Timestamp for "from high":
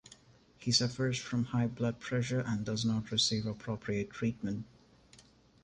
1.19-1.67